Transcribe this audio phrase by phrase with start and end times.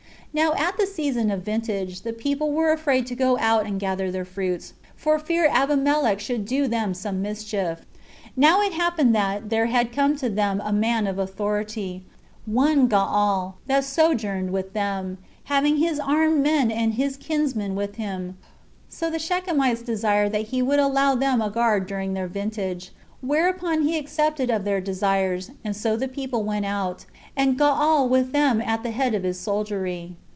[0.33, 4.09] Now at the season of vintage, the people were afraid to go out and gather
[4.09, 7.85] their fruits, for fear Abimelech should do them some mischief.
[8.37, 12.05] Now it happened that there had come to them a man of authority,
[12.45, 15.17] one Gaal, that sojourned with them,
[15.51, 18.37] having his armed men and his kinsmen with him;
[18.87, 22.91] so the Shechemites desired that he would allow them a guard during their vintage;
[23.23, 27.05] whereupon he accepted of their desires, and so the people went out,
[27.37, 30.15] and Gaal with them at the head of his soldiery.